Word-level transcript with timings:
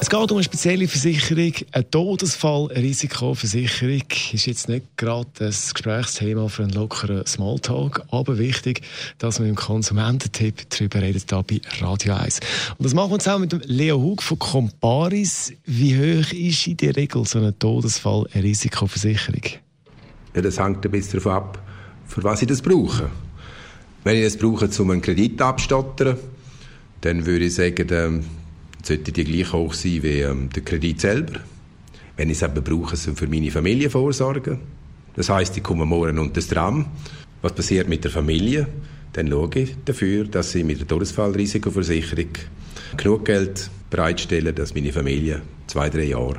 es 0.00 0.10
geht 0.10 0.30
um 0.30 0.36
eine 0.36 0.44
spezielle 0.44 0.86
Versicherung, 0.86 1.52
eine 1.72 1.84
Risikoversicherung. 2.76 4.02
Ist 4.32 4.46
jetzt 4.46 4.68
nicht 4.68 4.96
gerade 4.96 5.28
das 5.34 5.74
Gesprächsthema 5.74 6.48
für 6.48 6.62
einen 6.62 6.72
lockeren 6.72 7.26
Smalltalk, 7.26 8.02
aber 8.10 8.38
wichtig, 8.38 8.82
dass 9.18 9.40
wir 9.40 9.46
im 9.46 9.56
Konsumententipp 9.56 10.70
darüber 10.70 11.02
reden, 11.02 11.20
hier 11.28 11.42
bei 11.42 11.60
Radio 11.80 12.14
1. 12.14 12.40
Und 12.78 12.84
das 12.84 12.94
machen 12.94 13.10
wir 13.10 13.18
zusammen 13.18 13.42
mit 13.42 13.52
dem 13.52 13.60
Leo 13.64 14.00
Hug 14.00 14.22
von 14.22 14.38
Comparis. 14.38 15.52
Wie 15.64 15.96
hoch 15.96 16.32
ist 16.32 16.66
in 16.66 16.76
der 16.76 16.94
Regel 16.96 17.24
so 17.26 17.38
eine 17.38 17.54
Risikoversicherung? 18.34 19.42
Ja, 20.34 20.42
das 20.42 20.60
hängt 20.60 20.84
ein 20.84 20.90
bisschen 20.90 21.18
davon 21.18 21.32
ab, 21.32 21.62
für 22.06 22.22
was 22.22 22.42
ich 22.42 22.48
das 22.48 22.62
brauche. 22.62 23.10
Wenn 24.04 24.16
ich 24.16 24.24
das 24.24 24.36
brauche, 24.36 24.70
um 24.80 24.90
einen 24.90 25.02
Kredit 25.02 25.42
abzustottern, 25.42 26.16
dann 27.00 27.26
würde 27.26 27.46
ich 27.46 27.54
sagen, 27.54 28.24
sollte 28.88 29.12
die 29.12 29.24
gleich 29.24 29.52
hoch 29.52 29.74
sein 29.74 30.02
wie 30.02 30.20
ähm, 30.20 30.48
der 30.54 30.62
Kredit 30.62 31.00
selber. 31.00 31.40
Wenn 32.16 32.30
ich 32.30 32.40
es 32.40 32.42
eben 32.42 32.64
brauche, 32.64 32.96
so 32.96 33.14
für 33.14 33.28
meine 33.28 33.50
Familie 33.50 33.90
vorsorgen. 33.90 34.58
Das 35.14 35.28
heißt, 35.28 35.56
ich 35.56 35.62
komme 35.62 35.84
morgen 35.84 36.18
unter 36.18 36.34
das 36.34 36.48
Tram. 36.48 36.86
Was 37.42 37.52
passiert 37.52 37.88
mit 37.88 38.02
der 38.02 38.10
Familie? 38.10 38.66
Dann 39.12 39.28
schaue 39.28 39.50
ich 39.54 39.76
dafür, 39.84 40.24
dass 40.24 40.54
ich 40.54 40.64
mit 40.64 40.80
der 40.80 40.86
Todesfallrisikoversicherung 40.86 42.30
genug 42.96 43.24
Geld 43.24 43.70
bereitstelle, 43.90 44.52
dass 44.52 44.74
meine 44.74 44.92
Familie 44.92 45.42
zwei, 45.66 45.90
drei 45.90 46.04
Jahre 46.04 46.38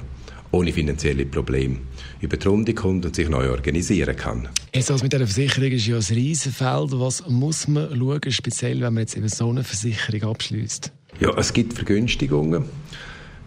ohne 0.51 0.73
finanzielle 0.73 1.25
Probleme 1.25 1.77
über 2.21 2.35
die 2.35 2.47
Runde 2.47 2.73
kommt 2.73 3.05
und 3.05 3.15
sich 3.15 3.29
neu 3.29 3.49
organisieren 3.51 4.15
kann. 4.15 4.49
Jetzt 4.73 4.89
also 4.89 5.03
mit 5.03 5.13
dieser 5.13 5.27
Versicherung 5.27 5.71
ist 5.71 5.85
ja 5.85 5.97
ein 5.97 6.03
Riesenfeld. 6.03 6.91
Was 6.93 7.27
muss 7.27 7.67
man 7.67 7.95
schauen, 7.95 8.31
speziell 8.31 8.81
wenn 8.81 8.93
man 8.93 9.01
jetzt 9.01 9.15
eben 9.15 9.29
so 9.29 9.49
eine 9.49 9.63
Versicherung 9.63 10.31
abschließt? 10.31 10.91
Ja, 11.17 11.35
es 11.37 11.51
gibt 11.53 11.73
Vergünstigungen. 11.73 12.65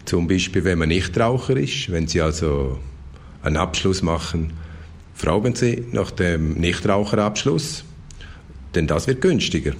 Zum 0.05 0.27
Beispiel, 0.27 0.63
wenn 0.63 0.79
man 0.79 0.89
Nichtraucher 0.89 1.55
ist, 1.55 1.91
wenn 1.91 2.07
Sie 2.07 2.21
also 2.21 2.77
einen 3.41 3.57
Abschluss 3.57 4.01
machen, 4.01 4.53
fragen 5.15 5.55
Sie 5.55 5.85
nach 5.91 6.11
dem 6.11 6.53
Nichtraucherabschluss, 6.53 7.83
denn 8.75 8.85
das 8.85 9.07
wird 9.07 9.21
günstiger. 9.21 9.73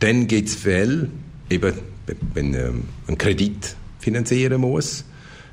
Dann 0.00 0.26
gibt 0.26 0.48
es 0.48 0.56
Fälle, 0.56 1.10
eben, 1.50 1.74
wenn 2.34 2.50
man 2.50 2.60
ähm, 2.60 2.84
einen 3.06 3.18
Kredit 3.18 3.76
finanzieren 3.98 4.60
muss, 4.60 5.04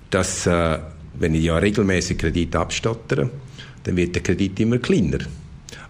dass, 0.09 0.47
äh, 0.47 0.79
wenn 1.19 1.35
ich 1.35 1.43
ja 1.43 1.57
regelmäßig 1.57 2.17
Kredit 2.17 2.55
abstottere, 2.55 3.29
dann 3.83 3.95
wird 3.95 4.15
der 4.15 4.23
Kredit 4.23 4.59
immer 4.59 4.77
kleiner. 4.77 5.19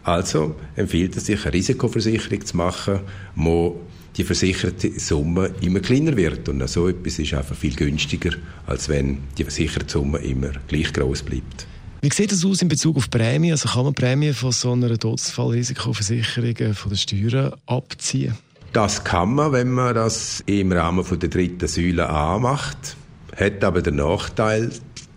Also 0.04 0.56
empfiehlt 0.76 1.16
es 1.16 1.28
sich, 1.28 1.44
eine 1.44 1.54
Risikoversicherung 1.54 2.46
zu 2.46 2.58
machen, 2.58 3.00
wo 3.36 3.80
die 4.16 4.24
versicherte 4.24 5.00
Summe 5.00 5.52
immer 5.62 5.80
kleiner 5.80 6.16
wird. 6.16 6.48
Und 6.50 6.68
so 6.70 6.88
etwas 6.88 7.20
ist 7.20 7.34
einfach 7.34 7.56
viel 7.56 7.76
günstiger, 7.76 8.32
als 8.68 8.90
wenn 8.90 9.20
die 9.38 9.44
versicherte 9.44 9.92
Summe 9.92 10.20
immer 10.20 10.52
gleich 10.68 10.94
groß 10.94 11.24
bleibt. 11.24 11.68
Wie 12.02 12.12
sieht 12.12 12.32
das 12.32 12.44
aus 12.44 12.62
in 12.62 12.68
Bezug 12.68 12.98
auf 12.98 13.10
Prämien? 13.10 13.54
Also 13.54 13.70
kann 13.70 13.86
man 13.86 13.94
Prämien 13.94 14.34
von 14.34 14.52
so 14.52 14.74
einer 14.74 14.98
Todesfallrisikoversicherung 14.98 16.58
äh, 16.58 16.74
von 16.74 16.92
den 16.92 16.98
Steuern 16.98 17.54
abziehen? 17.66 18.36
Das 18.74 19.04
kann 19.04 19.36
man, 19.36 19.54
wenn 19.54 19.72
man 19.72 19.96
das 19.96 20.44
im 20.46 20.72
Rahmen 20.72 21.06
von 21.06 21.20
der 21.20 21.30
dritten 21.30 21.68
Säule 21.68 22.10
A 22.10 22.40
macht. 22.40 22.98
Hat 23.38 23.64
aber 23.64 23.82
den 23.82 23.96
Nachteil, 23.96 24.72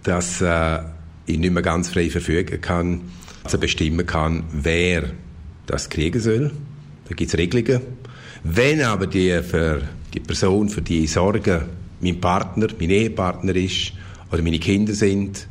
dass 0.05 0.41
äh, 0.41 0.78
ich 1.27 1.38
nicht 1.38 1.53
mehr 1.53 1.62
ganz 1.62 1.88
frei 1.88 2.09
verfügen 2.09 2.60
kann, 2.60 3.00
also 3.43 3.59
bestimmen 3.59 4.06
kann, 4.06 4.44
wer 4.53 5.10
das 5.66 5.88
kriegen 5.91 6.20
soll. 6.20 6.53
Da 7.09 7.15
gibt 7.15 7.32
es 7.32 7.38
Regelungen. 7.38 7.81
Wenn 8.42 8.82
aber 8.82 9.06
die, 9.06 9.42
für 9.42 9.82
die 10.14 10.20
Person, 10.20 10.69
für 10.69 10.82
die 10.82 11.04
ich 11.04 11.12
sorge, 11.12 11.66
mein 12.00 12.20
Partner, 12.20 12.69
mein 12.78 12.91
Ehepartner 12.91 13.54
ist, 13.56 13.92
oder 14.30 14.42
meine 14.42 14.58
Kinder 14.58 14.94
sind, 14.94 15.47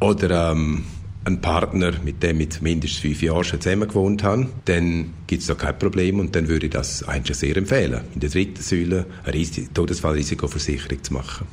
oder 0.00 0.52
ähm, 0.52 0.84
ein 1.24 1.40
Partner, 1.40 1.92
mit 2.02 2.22
dem 2.22 2.40
ich 2.40 2.60
mindestens 2.60 3.00
fünf 3.00 3.22
Jahre 3.22 3.44
schon 3.44 3.60
zusammen 3.60 3.88
gewohnt 3.88 4.22
habe, 4.22 4.48
dann 4.64 5.12
gibt 5.26 5.42
es 5.42 5.48
da 5.48 5.54
kein 5.54 5.78
Problem 5.78 6.18
und 6.18 6.34
dann 6.34 6.48
würde 6.48 6.66
ich 6.66 6.72
das 6.72 7.06
eigentlich 7.06 7.36
sehr 7.36 7.56
empfehlen, 7.56 8.00
in 8.14 8.20
der 8.20 8.30
dritten 8.30 8.62
Säule 8.62 9.06
eine 9.24 9.44
Todesfallrisikoversicherung 9.74 11.02
zu 11.02 11.12
machen. 11.12 11.46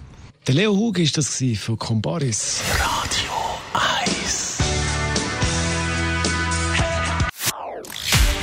Der 0.48 0.56
Leo 0.56 0.74
Hug 0.74 1.00
ist 1.00 1.18
das 1.18 1.44
von 1.60 1.78
Comparis. 1.78 2.62
Radio 2.80 3.32
1 3.74 4.47